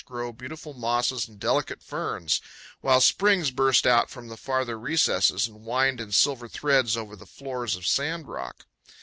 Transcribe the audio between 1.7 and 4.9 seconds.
ferns, while springs burst out from the farther